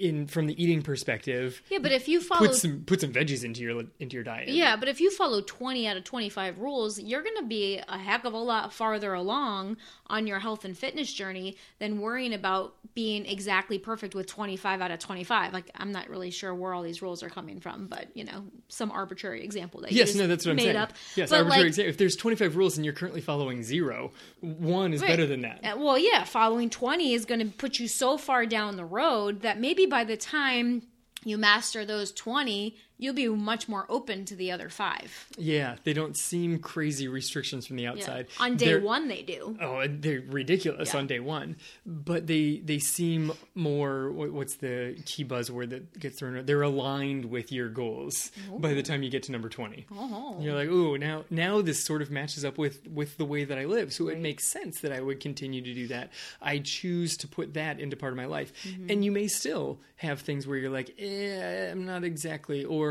[0.00, 3.44] in from the eating perspective, yeah but if you follow put some put some veggies
[3.44, 4.48] into your into your diet.
[4.48, 7.98] Yeah, but if you follow 20 out of 25 rules, you're going to be a
[7.98, 12.74] heck of a lot farther along on your health and fitness journey than worrying about
[12.94, 15.52] being exactly perfect with 25 out of 25.
[15.52, 18.44] Like, I'm not really sure where all these rules are coming from, but, you know,
[18.68, 20.76] some arbitrary example that you Yes, no, that's what I'm saying.
[20.76, 20.92] up.
[21.14, 21.90] Yes, But, arbitrary like, example.
[21.90, 24.10] If there's 25 rules and you're currently following zero,
[24.40, 25.10] one is Right.
[25.10, 25.60] better than that.
[25.64, 29.42] Uh, Well, yeah, following 20 is going to put you so far down the road
[29.42, 30.82] that maybe by the time
[31.24, 35.26] you master those 20, you'll be much more open to the other five.
[35.38, 37.90] Yeah, they don't seem crazy restrictions from the Yeah.
[37.92, 38.26] outside.
[38.38, 39.56] On day They're- one, they do.
[39.60, 41.00] Oh, they're ridiculous Yeah.
[41.00, 44.10] on day one, but they they seem more.
[44.12, 46.36] What's the key buzzword that gets thrown?
[46.36, 46.46] out?
[46.46, 49.86] They're aligned with your goals by the time you get to number twenty.
[49.90, 50.38] Oh.
[50.40, 53.58] You're like, oh, now now this sort of matches up with with the way that
[53.58, 56.12] I live, so it makes sense that I would continue to do that.
[56.42, 58.90] I choose to put that into part of my life, Mm-hmm.
[58.90, 62.89] and you may still have things where you're like, eh, I'm not exactly, or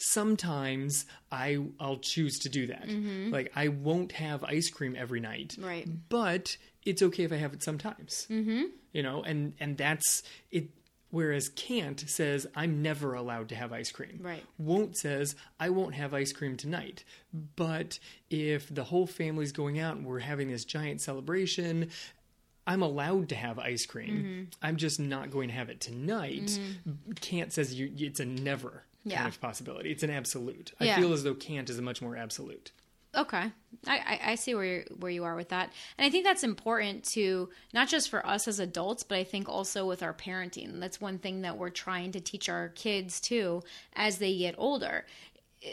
[0.00, 2.88] sometimes I I'll choose to do that.
[3.30, 5.64] Like I won't have ice cream every night, Mm-hmm.
[5.64, 6.08] Right.
[6.08, 8.26] But it's okay if I have it sometimes.
[8.30, 8.62] Mm-hmm.
[8.92, 10.70] You know, and and that's it.
[11.10, 14.20] Whereas can't says I'm never allowed to have ice cream.
[14.22, 14.44] Right.
[14.58, 17.04] Won't says I won't have ice cream tonight.
[17.56, 17.98] But
[18.30, 21.90] if the whole family's going out and we're having this giant celebration,
[22.66, 24.16] I'm allowed to have ice cream.
[24.16, 24.44] Mm-hmm.
[24.62, 26.58] I'm just not going to have it tonight.
[27.20, 29.18] Can't says you, it's a never Yeah.
[29.18, 29.90] kind of possibility.
[29.90, 30.72] It's an absolute.
[30.80, 30.96] Yeah.
[30.96, 32.72] I feel as though can't is a much more absolute.
[33.12, 33.50] Okay,
[33.88, 36.44] I, I, I see where you're, where you are with that, and I think that's
[36.44, 40.78] important to not just for us as adults, but I think also with our parenting.
[40.78, 45.06] That's one thing that we're trying to teach our kids too as they get older.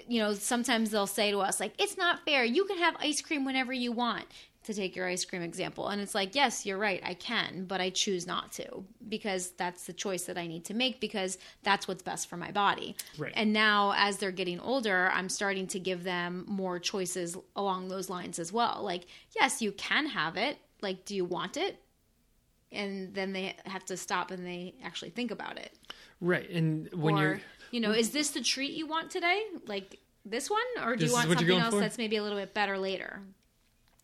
[0.08, 2.44] You know, sometimes they'll say to us like, "It's not fair.
[2.44, 4.26] You can have ice cream whenever you want."
[4.68, 7.82] To take your ice cream example, and it's like, yes, you're right, I can, but
[7.82, 11.88] I choose not to because that's the choice that I need to make because that's
[11.88, 12.96] what's best for my body.
[13.18, 13.32] Right.
[13.36, 18.10] And now as they're getting older i'm starting to give them more choices along those
[18.10, 21.82] lines as well like yes you can have it like do you want it
[22.72, 25.72] and then they have to stop and they actually think about it
[26.20, 26.50] Right.
[26.50, 30.50] And when or you're you know is this the treat you want today like this
[30.50, 31.80] one or do you want something else for?
[31.80, 33.22] that's maybe a little bit better later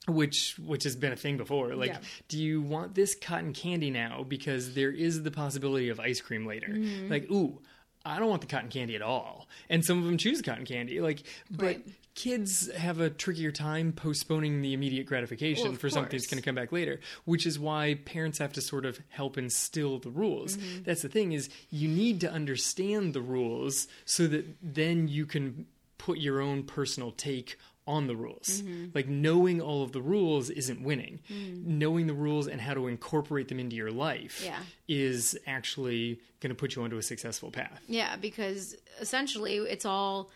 [0.08, 2.00] which which has been a thing before like Yeah.
[2.28, 6.46] do you want this cotton candy now because there is the possibility of ice cream
[6.46, 7.10] later Mm-hmm.
[7.10, 7.62] like ooh
[8.06, 11.00] i don't want the cotton candy at all and some of them choose cotton candy
[11.00, 11.88] like but Right.
[12.16, 16.46] kids have a trickier time postponing the immediate gratification Well, for something that's going to
[16.46, 20.58] come back later which is why parents have to sort of help instill the rules
[20.58, 20.84] Mm-hmm.
[20.84, 25.66] that's the thing is you need to understand the rules so that then you can
[25.98, 28.62] put your own personal take on the rules.
[28.62, 28.86] Mm-hmm.
[28.94, 31.20] Like knowing all of the rules isn't winning.
[31.32, 31.66] Mm.
[31.66, 34.60] Knowing the rules and how to incorporate them into your life Yeah.
[34.88, 37.82] is actually going to put you onto a successful path.
[37.88, 40.30] Yeah, because essentially it's all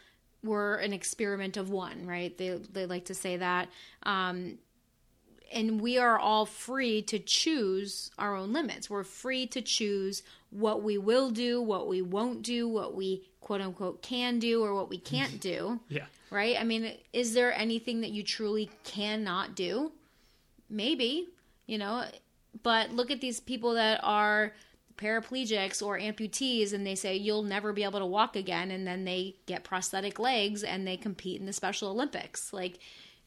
[0.43, 2.37] we're an experiment of one, right?
[2.37, 3.69] They they like to say that.
[4.03, 4.57] Um,
[5.53, 8.89] and we are all free to choose our own limits.
[8.89, 13.61] We're free to choose what we will do, what we won't do, what we quote
[13.61, 15.79] unquote can do, or what we can't do.
[15.87, 16.05] Yeah.
[16.29, 16.57] Right?
[16.59, 19.93] I mean, is there anything that you truly cannot do?
[20.69, 21.29] Maybe,
[21.65, 22.03] you know,
[22.61, 24.51] but look at these people that are
[24.97, 29.05] paraplegics or amputees and they say you'll never be able to walk again and then
[29.05, 32.79] they get prosthetic legs and they compete in the special olympics like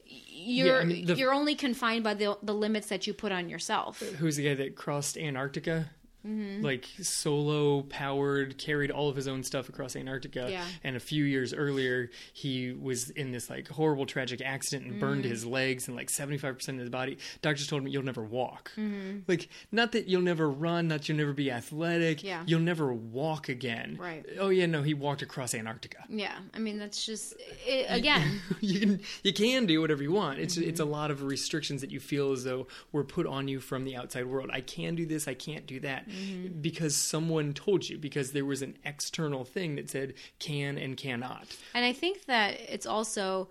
[0.04, 3.30] you're Yeah, I mean, the- you're only confined by the the limits that you put
[3.30, 5.90] on yourself Who's the guy that crossed Antarctica?
[6.26, 6.62] Mm-hmm.
[6.64, 10.48] Like solo powered, carried all of his own stuff across Antarctica.
[10.50, 10.64] Yeah.
[10.84, 15.24] And a few years earlier, he was in this like horrible, tragic accident and burned
[15.24, 15.28] Mm.
[15.28, 17.18] his legs and like 75% of his body.
[17.42, 18.72] Doctors told him, You'll never walk.
[18.76, 19.20] Mm-hmm.
[19.28, 22.22] Like, not that you'll never run, not that you'll never be athletic.
[22.22, 22.42] Yeah.
[22.46, 23.96] You'll never walk again.
[24.00, 24.24] Right.
[24.38, 26.04] Oh, yeah, no, he walked across Antarctica.
[26.08, 27.34] yeah i mean that's just
[27.66, 30.38] it, again you can you can do whatever you want.
[30.38, 30.68] It's Mm-hmm.
[30.68, 33.84] it's a lot of restrictions that you feel as though were put on you from
[33.84, 34.50] the outside world.
[34.52, 36.60] I can do this, I can't do that Mm-hmm.
[36.60, 41.56] because someone told you because there was an external thing that said can and cannot.
[41.74, 43.48] And I think that it's also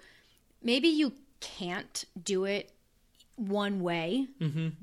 [0.62, 2.72] maybe you can't do it
[3.36, 4.28] one way,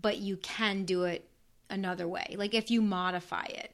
[0.00, 1.28] but you can do it
[1.68, 2.34] another way.
[2.38, 3.72] Like if you modify it.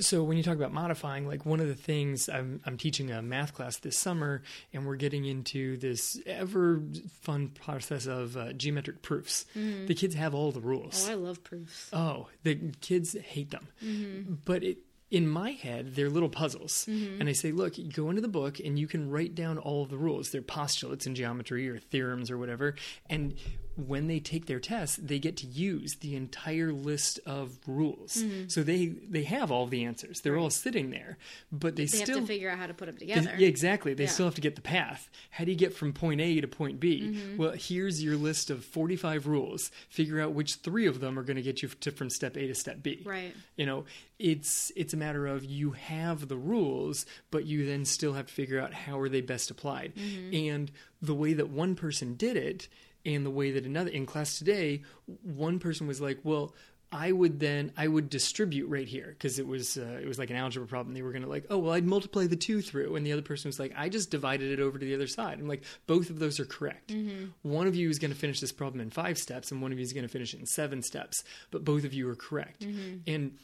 [0.00, 3.22] So when you talk about modifying, like one of the things I'm I'm teaching a
[3.22, 6.82] math class this summer, and we're getting into this ever
[7.20, 9.46] fun process of uh, geometric proofs.
[9.54, 11.06] The kids have all the rules.
[11.08, 11.90] Oh i love proofs.
[11.92, 13.68] Oh, the kids hate them.
[13.82, 14.34] Mm-hmm.
[14.44, 14.78] But it,
[15.10, 16.86] in my head, they're little puzzles.
[16.88, 17.20] Mm-hmm.
[17.20, 19.90] And I say, look, go into the book and you can write down all of
[19.90, 20.30] the rules.
[20.30, 22.74] They're postulates in geometry or theorems or whatever.
[23.08, 23.34] And
[23.76, 28.16] when they take their test, they get to use the entire list of rules.
[28.18, 28.48] Mm-hmm.
[28.48, 30.20] So they they have all the answers.
[30.20, 31.18] They're all sitting there,
[31.50, 33.34] but they, They still have to figure out how to put them they- together.
[33.36, 33.94] Yeah, exactly.
[33.94, 34.10] They Yeah.
[34.10, 35.08] still have to get the path.
[35.30, 37.00] How do you get from point A to point B?
[37.02, 37.36] Mm-hmm.
[37.36, 39.70] Well, here's your list of 45 rules.
[39.88, 42.46] Figure out which three of them are going to get you to, from step A
[42.46, 43.02] to step B.
[43.04, 43.34] Right.
[43.56, 43.84] You know,
[44.18, 48.32] it's it's a matter of you have the rules, but you then still have to
[48.32, 49.94] figure out how are they best applied.
[49.96, 50.34] Mm-hmm.
[50.52, 50.70] And
[51.02, 52.68] the way that one person did it
[53.04, 54.82] and the way that another in class today,
[55.22, 56.54] one person was like, "Well,
[56.94, 60.30] I would then I would distribute right here because it was uh, it was like
[60.30, 60.94] an algebra problem.
[60.94, 63.20] They were going to like, oh well, I'd multiply the two through, and the other
[63.20, 65.40] person was like, I just divided it over to the other side.
[65.40, 66.92] I'm like, both of those are correct.
[67.42, 69.78] One of you is going to finish this problem in five steps, and one of
[69.78, 72.62] you is going to finish it in seven steps, but both of you are correct.
[73.08, 73.38] And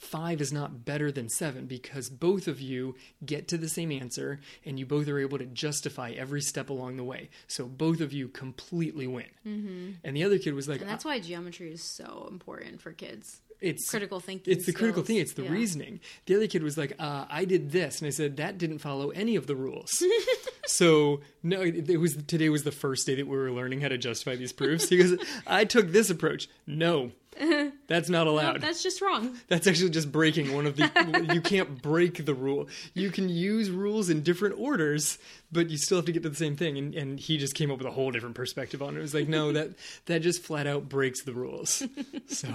[0.00, 4.40] five is not better than seven because both of you get to the same answer
[4.64, 7.28] and you both are able to justify every step along the way.
[7.46, 9.26] So both of you completely win.
[9.46, 9.90] Mm-hmm.
[10.02, 13.40] And the other kid was like, And that's why geometry is so important for kids.
[13.60, 14.54] it's Critical thinking.
[14.54, 15.18] it's the critical thing.
[15.18, 15.50] It's the Yeah.
[15.52, 16.00] reasoning.
[16.24, 19.10] The other kid was like, uh, "I did this," and I said that didn't follow
[19.10, 19.90] any of the rules.
[20.66, 23.88] so no, it, it was today was the first day that we were learning how
[23.88, 24.88] to justify these proofs.
[24.88, 26.48] He goes, "I took this approach.
[26.66, 27.12] No,
[27.86, 28.60] that's not allowed.
[28.60, 29.38] That's just wrong.
[29.48, 31.30] That's actually just breaking one of the.
[31.34, 32.68] you can't break the rule.
[32.94, 35.18] You can use rules in different orders,
[35.50, 36.76] but you still have to get to the same thing.
[36.76, 38.98] And, and he just came up with a whole different perspective on it.
[38.98, 39.70] It was like, no, that
[40.06, 41.82] that just flat out breaks the rules.
[42.26, 42.48] So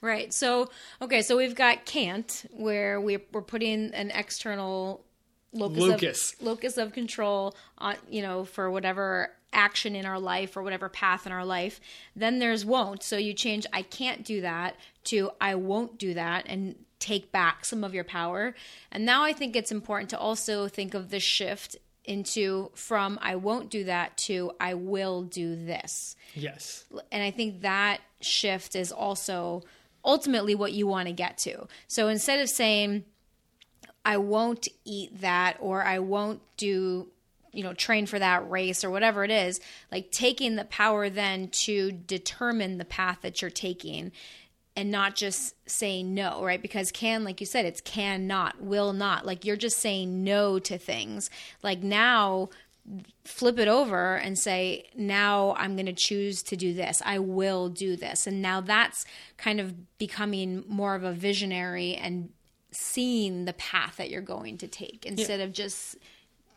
[0.00, 0.32] Right.
[0.32, 5.04] So, okay, so we've got can't, where we're, we're putting an external
[5.52, 6.32] locus, Locus.
[6.34, 10.88] Of, locus of control on, you know, for whatever action in our life or whatever
[10.88, 11.80] path in our life.
[12.14, 13.02] Then there's won't.
[13.02, 17.64] So you change I can't do that to I won't do that and take back
[17.64, 18.54] some of your power.
[18.90, 23.36] And now I think it's important to also think of the shift into from I
[23.36, 28.92] won't do that to I will do this yes, and I think that shift is
[28.92, 29.64] also
[30.06, 31.66] ultimately what you want to get to.
[31.88, 33.04] So instead of saying,
[34.04, 37.08] I won't eat that or I won't do,
[37.52, 41.48] you know, train for that race or whatever it is, like taking the power then
[41.48, 44.12] to determine the path that you're taking
[44.76, 46.60] and not just saying no, right?
[46.60, 49.24] Because can, like you said, it's can not, will not.
[49.24, 51.30] Like you're just saying no to things.
[51.62, 52.50] Like now,
[53.24, 57.02] flip it over and say, now I'm going to choose to do this.
[57.04, 58.26] I will do this.
[58.26, 59.04] And now that's
[59.38, 62.30] kind of becoming more of a visionary and
[62.70, 65.96] seeing the path that you're going to take instead of just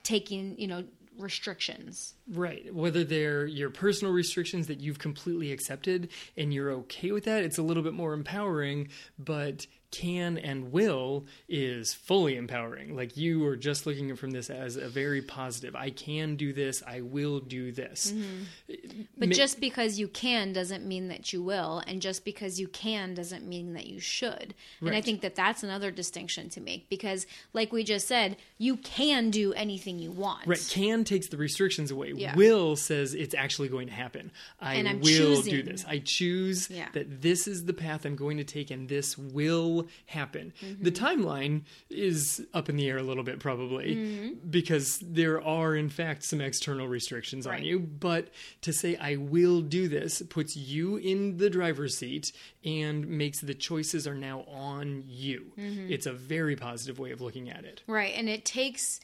[0.04, 0.84] taking, you know,
[1.18, 2.14] restrictions.
[2.32, 2.74] right.
[2.74, 7.58] Whether they're your personal restrictions that you've completely accepted and you're okay with that, it's
[7.58, 8.88] a little bit more empowering.
[9.18, 12.96] But can and will is fully empowering.
[12.96, 15.76] Like you are just looking from this as a very positive.
[15.76, 16.84] I can do this.
[16.86, 18.12] I will do this.
[18.12, 19.02] Mm-hmm.
[19.18, 22.68] But Ma- just because you can doesn't mean that you will, and just because you
[22.68, 24.54] can doesn't mean that you should.
[24.82, 28.78] And I think that that's another distinction to make because, like we just said, you
[28.78, 30.48] can do anything you want.
[30.48, 32.14] Right, can takes the restrictions away.
[32.16, 32.36] Yeah.
[32.36, 34.32] Will says it's actually going to happen.
[34.62, 35.86] I will do this.
[35.88, 36.88] I choose Yeah.
[36.94, 40.54] that this is the path I'm going to take and this will happen.
[40.62, 40.84] Mm-hmm.
[40.84, 44.50] The timeline is up in the air a little bit probably Mm-hmm.
[44.50, 48.30] because there are in fact some external restrictions on you, but
[48.62, 52.32] to say I will do this puts you in the driver's seat
[52.64, 55.52] and makes the choices are now on you.
[55.58, 55.92] Mm-hmm.
[55.92, 57.82] It's a very positive way of looking at it.
[57.88, 58.14] Right.
[58.16, 59.00] And it takes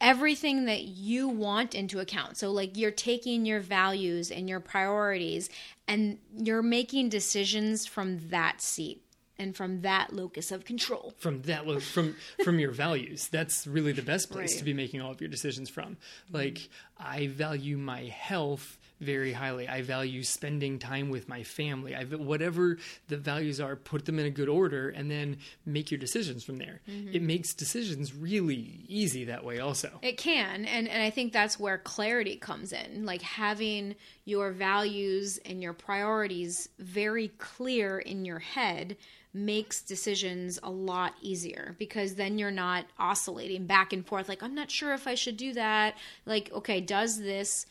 [0.00, 2.36] everything that you want into account.
[2.36, 5.50] So, like, you're taking your values and your priorities
[5.86, 9.04] and you're making decisions from that seat
[9.40, 11.14] and from that locus of control.
[11.18, 13.28] from that lo- from from your values.
[13.28, 14.58] That's really the best place Right.
[14.58, 15.96] to be making all of your decisions from.
[16.30, 19.66] Like i value my health very highly.
[19.66, 21.94] I value spending time with my family.
[21.94, 22.76] I whatever
[23.08, 26.56] the values are put them in a good order and then make your decisions from
[26.58, 26.82] there.
[26.86, 27.14] Mm-hmm.
[27.14, 29.88] It makes decisions really easy that way also.
[30.02, 33.06] It can, and and I think that's where clarity comes in.
[33.06, 33.94] Like having
[34.26, 38.98] your values and your priorities very clear in your head
[39.32, 44.54] makes decisions a lot easier because then you're not oscillating back and forth like I'm
[44.54, 45.96] not sure if I should do that.
[46.26, 47.66] Like okay, does this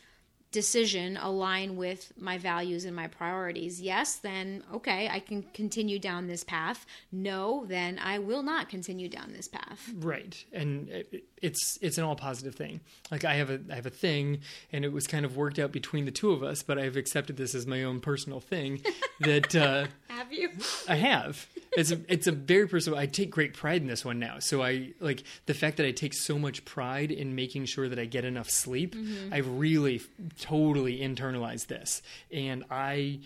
[0.52, 3.80] decision align with my values and my priorities?
[3.80, 6.86] Yes, then okay, I can continue down this path.
[7.12, 9.92] No, then I will not continue down this path.
[9.96, 12.80] Right, and it- it's it's an all positive thing.
[13.10, 14.40] Like I have a I have a thing,
[14.72, 17.36] and it was kind of worked out between the two of us, but I've accepted
[17.36, 18.82] this as my own personal thing
[19.20, 20.50] that uh, Have you?
[20.88, 21.46] I have.
[21.76, 22.98] It's a, it's a very personal.
[22.98, 24.40] I take great pride in this one now.
[24.40, 27.98] So I like the fact that I take so much pride in making sure that
[27.98, 28.96] I get enough sleep.
[29.30, 30.02] I've really
[30.40, 33.20] totally internalized this, and I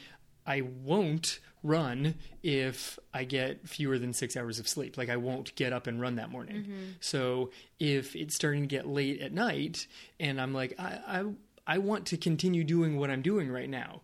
[0.46, 4.96] I won't run if I get fewer than six hours of sleep.
[4.96, 6.62] Like I won't get up and run that morning.
[6.62, 6.84] Mm-hmm.
[7.00, 7.50] So
[7.80, 9.88] if it's starting to get late at night,
[10.20, 11.24] and I'm like I I,
[11.66, 14.02] I want to continue doing what I'm doing right now.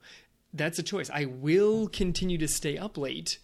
[0.53, 1.11] That's a choice.
[1.11, 3.39] I will continue to stay up late.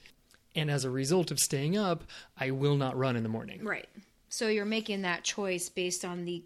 [0.57, 2.03] And as a result of staying up,
[2.37, 3.63] I will not run in the morning.
[3.63, 3.89] Right.
[4.31, 6.43] So you're making that choice based on the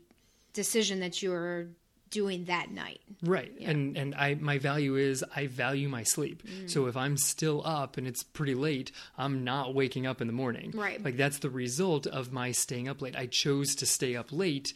[0.53, 1.69] decision that you're
[2.11, 3.01] doing that night.
[3.23, 3.53] Right.
[3.61, 6.43] And and I my value is I value my sleep.
[6.47, 6.71] Mm.
[6.71, 10.33] So if I'm still up and it's pretty late, I'm not waking up in the
[10.33, 10.73] morning.
[10.75, 11.03] Right.
[11.03, 13.17] Like that's the result of my staying up late.
[13.17, 14.73] I chose to stay up late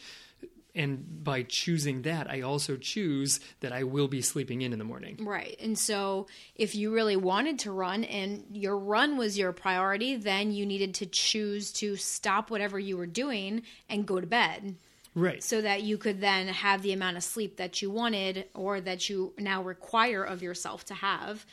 [0.75, 4.85] and by choosing that, I also choose that I will be sleeping in in the
[4.85, 5.19] morning.
[5.21, 5.57] Right.
[5.61, 10.51] And so if you really wanted to run and your run was your priority, then
[10.51, 14.75] you needed to choose to stop whatever you were doing and go to bed
[15.15, 15.43] Right.
[15.43, 19.09] so that you could then have the amount of sleep that you wanted or that
[19.09, 21.47] you now require of yourself to have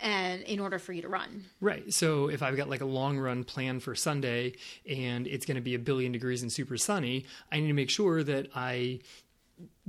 [0.00, 1.46] and in order for you to run.
[1.60, 1.92] Right.
[1.92, 4.54] So if I've got like a long run plan for Sunday
[4.88, 7.90] and it's going to be a billion degrees and super sunny, I need to make
[7.90, 9.00] sure that I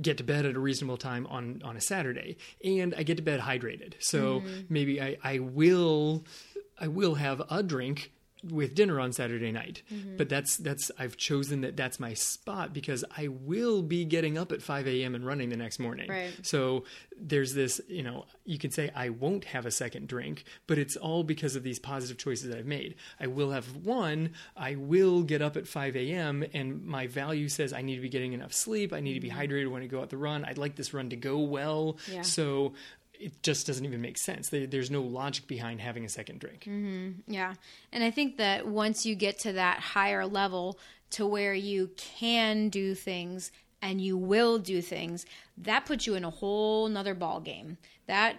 [0.00, 3.22] get to bed at a reasonable time on on a Saturday and I get to
[3.22, 3.94] bed hydrated.
[3.98, 4.60] So mm-hmm.
[4.68, 6.24] maybe I I will
[6.80, 8.12] I will have a drink
[8.44, 9.82] with dinner on Saturday night.
[9.92, 10.16] Mm-hmm.
[10.16, 14.52] But that's that's I've chosen that that's my spot because I will be getting up
[14.52, 15.14] at 5 a.m.
[15.14, 16.08] and running the next morning.
[16.08, 16.34] Right.
[16.42, 16.84] So
[17.20, 20.96] there's this, you know, you can say I won't have a second drink, but it's
[20.96, 22.94] all because of these positive choices I've made.
[23.20, 27.72] I will have one, I will get up at 5 a.m., and my value says
[27.72, 29.40] I need to be getting enough sleep, I need to be mm-hmm.
[29.40, 31.98] hydrated when I go out the run, I'd like this run to go well.
[32.10, 32.22] Yeah.
[32.22, 32.74] So
[33.18, 34.48] it just doesn't even make sense.
[34.50, 36.64] There's no logic behind having a second drink.
[36.68, 37.32] Mm-hmm.
[37.32, 37.54] Yeah.
[37.92, 40.78] And I think that once you get to that higher level
[41.10, 43.50] to where you can do things
[43.82, 45.26] and you will do things,
[45.56, 47.78] that puts you in a whole nother ball game.
[48.06, 48.36] That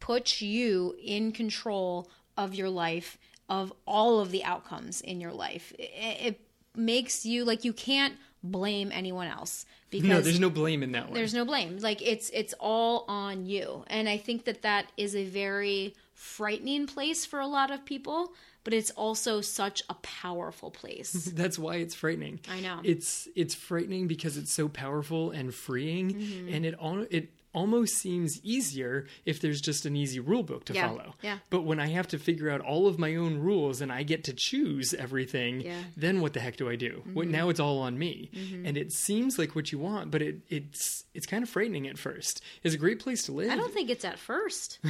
[0.00, 5.72] puts you in control of your life, of all of the outcomes in your life.
[5.78, 6.40] It, it
[6.76, 11.06] makes you like you can't blame anyone else because No, there's no blame in that
[11.06, 11.14] one.
[11.14, 15.16] there's no blame like it's it's all on you and i think that that is
[15.16, 20.70] a very frightening place for a lot of people but it's also such a powerful
[20.70, 22.40] place That's why it's frightening.
[22.50, 22.80] I know.
[22.82, 26.54] It's it's frightening because it's so powerful and freeing, Mm-hmm.
[26.54, 30.74] and it all it almost seems easier if there's just an easy rule book to
[30.74, 31.14] Yeah, follow.
[31.22, 31.38] yeah.
[31.50, 34.24] But when I have to figure out all of my own rules and I get
[34.24, 35.78] to choose everything, Yeah.
[35.96, 37.02] then what the heck do I do?
[37.12, 38.30] What now it's all on me.
[38.64, 41.96] And it seems like what you want, but it, it's it's kind of frightening at
[41.96, 42.42] first.
[42.64, 43.50] It's a great place to live.
[43.50, 44.80] I don't think it's at first.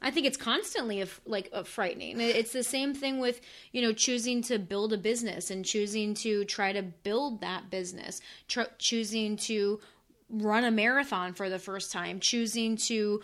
[0.00, 2.20] I think it's constantly af- like uh, frightening.
[2.20, 3.40] It's the same thing with
[3.72, 8.20] you know choosing to build a business and choosing to try to build that business,
[8.48, 9.80] tr- choosing to
[10.30, 13.20] run a marathon for the first time, choosing to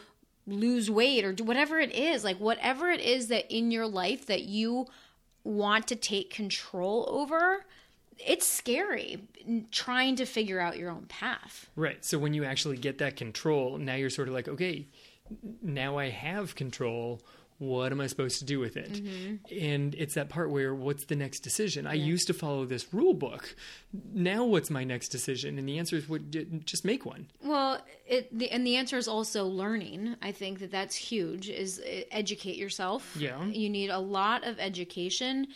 [0.46, 2.24] lose weight or do whatever it is.
[2.24, 4.86] Like whatever it is that in your life that you
[5.44, 7.64] want to take control over.
[8.18, 9.28] It's scary
[9.70, 11.68] trying to figure out your own path.
[11.76, 12.04] Right.
[12.04, 14.86] So when you actually get that control, now you're sort of like, okay,
[15.62, 17.20] now I have control.
[17.58, 19.00] What am I supposed to do with it?
[19.50, 21.86] And it's that part where what's the next decision?
[21.86, 23.56] I used to follow this rule book.
[24.12, 25.58] Now what's my next decision?
[25.58, 26.30] And the answer is what,
[26.66, 27.28] just make one.
[27.42, 30.16] Well, it the, and the answer is also learning.
[30.20, 31.48] I think that that's huge.
[31.48, 33.16] Is uh, educate yourself.
[33.18, 33.42] Yeah.
[33.46, 35.48] you need a lot of education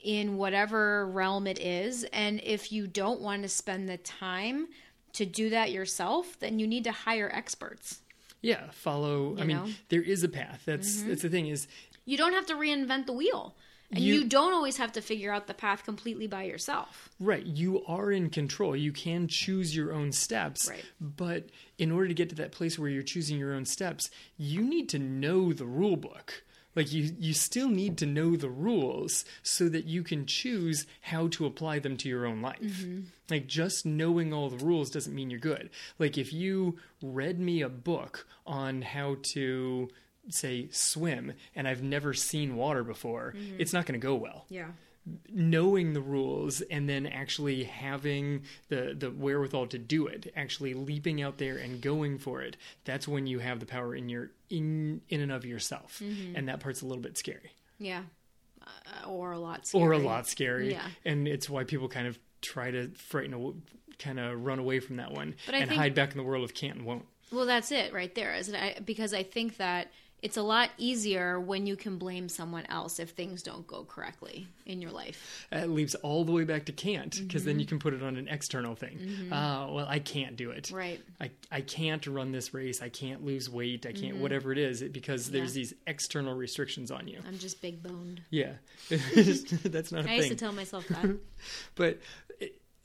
[0.00, 4.68] in whatever realm it is, and if you don't want to spend the time
[5.14, 8.00] to do that yourself, then you need to hire experts.
[8.40, 9.36] Yeah, follow.
[9.38, 9.68] I mean, know?
[9.88, 10.62] there is a path.
[10.64, 11.08] That's mm-hmm.
[11.08, 11.66] that's the thing is
[12.04, 13.54] You don't have to reinvent the wheel,
[13.90, 17.08] and You- you don't always have to figure out the path completely by yourself.
[17.18, 17.44] Right.
[17.44, 18.76] You are in control.
[18.76, 20.68] You can choose your own steps.
[20.68, 20.84] Right.
[21.00, 24.62] But in order to get to that place where you're choosing your own steps, you
[24.62, 26.44] need to know the rule book.
[26.74, 31.28] Like you, you still need to know the rules so that you can choose how
[31.28, 32.60] to apply them to your own life.
[32.60, 33.00] Mm-hmm.
[33.30, 35.70] Like just knowing all the rules doesn't mean you're good.
[35.98, 39.88] Like if you read me a book on how to
[40.30, 43.56] say swim and I've never seen water before, mm-hmm.
[43.58, 44.68] it's not going to go well Yeah.
[45.32, 51.22] Knowing the rules and then actually having the the wherewithal to do it actually leaping
[51.22, 55.00] out there and going for it that's when you have the power in your in
[55.08, 56.00] in and of yourself
[56.34, 58.02] and that part's a little bit scary Yeah.
[58.62, 59.66] Uh, or a lot.
[59.66, 59.82] Scary.
[59.84, 60.86] or a lot scary Yeah.
[61.04, 63.62] and it's why people kind of try to frighten
[63.98, 66.22] kind of run away from that one But I and think- hide back in the
[66.24, 68.76] world of can't and won't Well, that's it right there, isn't it?
[68.78, 69.90] I, because I think that
[70.22, 74.48] it's a lot easier when you can blame someone else if things don't go correctly
[74.66, 75.46] in your life.
[75.50, 77.70] it leaves all the way back to can't because then you mm-hmm.
[77.70, 79.32] can put it on an external thing mm-hmm.
[79.32, 81.00] uh, well i can't do it Right.
[81.20, 82.82] I, I can't run this race.
[82.82, 83.86] I can't lose weight.
[83.86, 84.22] I can't mm-hmm.
[84.22, 85.60] whatever it is because there's Yeah.
[85.60, 87.20] these external restrictions on you.
[87.26, 88.22] I'm just big boned.
[88.30, 88.52] Yeah,
[88.88, 91.16] that's not a I used to tell myself that.
[91.76, 92.00] But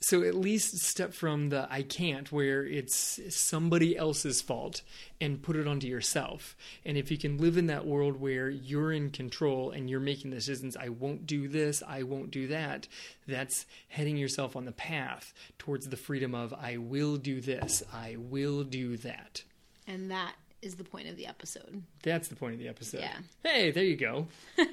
[0.06, 4.82] so at least step from the I can't where it's somebody else's fault
[5.18, 6.54] and put it onto yourself.
[6.84, 10.30] And if you can live in that world where you're in control and you're making
[10.30, 12.86] decisions, I won't do this, I won't do that,
[13.26, 18.16] that's heading yourself on the path towards the freedom of I will do this, I
[18.18, 19.42] will do that.
[19.86, 20.34] and that
[20.64, 21.82] is the point of the episode.
[22.02, 23.00] That's the point of the episode.
[23.00, 23.16] Yeah.
[23.42, 24.26] Hey, there you go.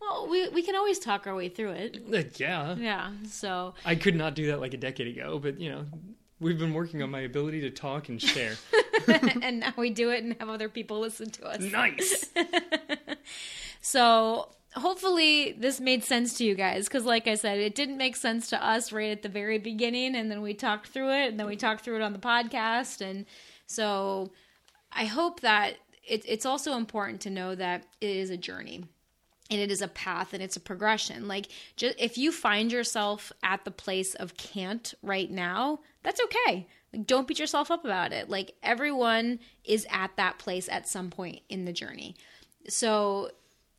[0.00, 2.02] Well, we, we can always talk our way through it.
[2.12, 2.74] Uh, yeah.
[2.74, 3.12] Yeah.
[3.28, 5.84] So, I could not do that like a decade ago, but you know,
[6.40, 8.56] we've been working on my ability to talk and share.
[9.42, 11.60] and now we do it and have other people listen to us.
[11.60, 12.30] nice.
[13.84, 18.16] So hopefully this made sense to you guys because like i said it didn't make
[18.16, 21.38] sense to us right at the very beginning and then we talked through it and
[21.38, 23.26] then we talked through it on the podcast and
[23.66, 24.30] so
[24.94, 25.74] i hope that
[26.06, 28.84] it, it's also important to know that it is a journey
[29.52, 31.28] and it is a path and it's a progression.
[31.28, 36.66] Like just if you find yourself at the place of can't right now that's okay.
[36.92, 38.30] Like don't beat yourself up about it.
[38.30, 42.16] Like everyone is at that place at some point in the journey.
[42.68, 43.30] So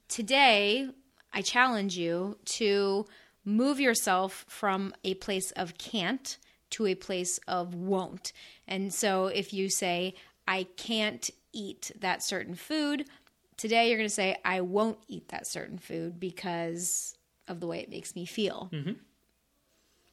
[0.07, 0.89] today
[1.34, 3.05] I challenge you to
[3.43, 6.38] move yourself from a place of can't
[6.70, 8.32] to a place of won't.
[8.68, 10.16] And so if you say,
[10.48, 13.06] I can't eat that certain food,
[13.58, 17.16] today you're going to say, I won't eat that certain food because
[17.48, 18.70] of the way it makes me feel.
[18.74, 18.94] Mm-hmm.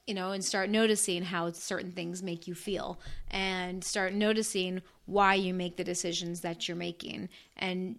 [0.07, 2.99] You know, and start noticing how certain things make you feel
[3.31, 7.97] and start noticing why you make the decisions that you're making and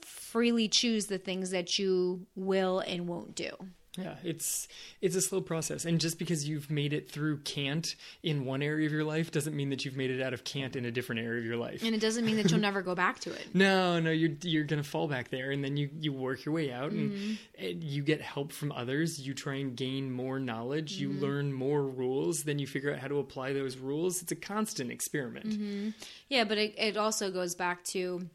[0.00, 3.50] freely choose the things that you will and won't do.
[3.96, 4.66] Yeah, it's
[5.00, 8.86] it's a slow process, and just because you've made it through can't in one area
[8.86, 11.20] of your life doesn't mean that you've made it out of can't in a different
[11.20, 11.82] area of your life.
[11.84, 13.48] And it doesn't mean that you'll never go back to it.
[13.54, 16.72] No, no, you're you're gonna fall back there, and then you you work your way
[16.72, 17.64] out, and, mm-hmm.
[17.64, 19.20] and you get help from others.
[19.20, 20.94] You try and gain more knowledge.
[20.94, 21.22] You mm-hmm.
[21.22, 22.42] learn more rules.
[22.42, 24.22] Then you figure out how to apply those rules.
[24.22, 25.50] It's a constant experiment.
[25.50, 25.90] Mm-hmm.
[26.28, 28.28] Yeah, but it, it also goes back to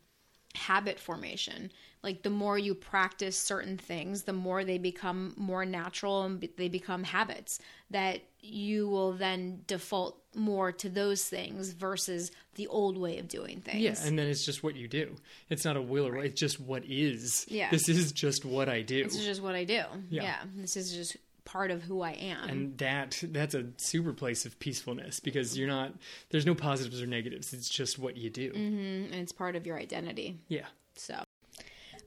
[0.55, 1.71] habit formation.
[2.01, 6.53] Like the more you practice certain things, the more they become more natural and be-
[6.55, 7.59] they become habits
[7.91, 13.59] that you will then default more to those things versus the old way of doing
[13.59, 13.81] things.
[13.81, 15.15] Yeah, and then it's just what you do.
[15.49, 17.45] It's not a will or it's just what is.
[17.49, 17.69] Yeah.
[17.69, 19.03] This is just what I do.
[19.03, 19.83] This is just what I do.
[20.09, 20.23] Yeah.
[20.23, 20.37] Yeah.
[20.55, 22.47] This is just part of who I am.
[22.47, 25.93] and that that's a super place of peacefulness because you're not
[26.29, 27.51] there's no positives or negatives.
[27.53, 28.51] It's just what you do.
[28.51, 29.11] Mm-hmm.
[29.11, 30.37] and it's part of your identity.
[30.47, 30.67] Yeah.
[30.95, 31.23] So,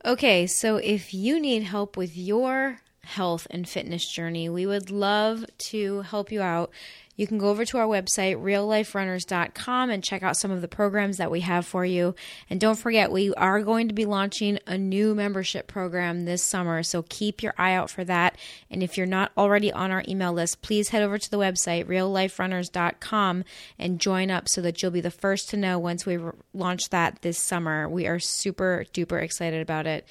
[0.05, 5.44] okay, so if you need help with your health and fitness journey, we would love
[5.59, 6.70] to help you out.
[7.15, 11.19] You can go over to our website, realliferunners.com, and check out some of the programs
[11.19, 12.15] that we have for you.
[12.49, 16.83] And don't forget, we are going to be launching a new membership program this summer,
[16.83, 18.39] so keep your eye out for that.
[18.71, 21.85] And if you're not already on our email list, please head over to the website,
[21.85, 23.45] realliferunners.com,
[23.79, 26.19] and join up so that you'll be the first to know once we
[26.55, 27.89] launch that this summer.
[27.89, 30.07] We are super duper excited about it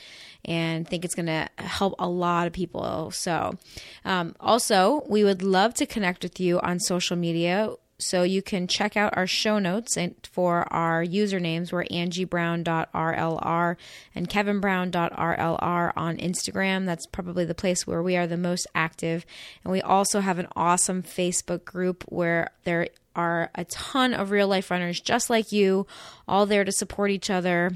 [0.45, 3.11] and think it's going to help a lot of people.
[3.11, 3.57] So,
[4.05, 7.71] um, also, we would love to connect with you on social media.
[8.01, 11.71] So you can check out our show notes and for our usernames.
[11.71, 13.75] We're angiebrown.rlr
[14.15, 16.85] and kevinbrown.rlr on Instagram.
[16.87, 19.23] That's probably the place where we are the most active.
[19.63, 24.47] And we also have an awesome Facebook group where there are a ton of real
[24.47, 25.85] life runners just like you,
[26.27, 27.71] all there to support each other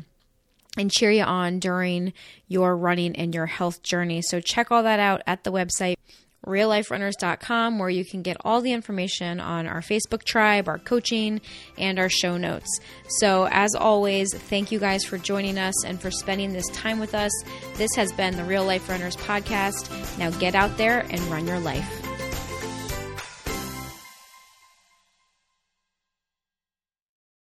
[0.77, 2.13] and cheer you on during
[2.47, 4.21] your running and your health journey.
[4.21, 5.95] So check all that out at the website
[6.45, 11.41] realliferunners.com where you can get all the information on our Facebook tribe, our coaching,
[11.77, 12.79] and our show notes.
[13.19, 17.15] So as always, thank you guys for joining us and for spending this time with
[17.15, 17.31] us.
[17.75, 20.17] This has been the Real Life Runners podcast.
[20.17, 22.14] Now get out there and run your life.